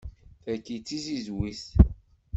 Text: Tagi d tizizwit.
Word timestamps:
Tagi 0.43 0.77
d 0.79 0.83
tizizwit. 0.87 1.63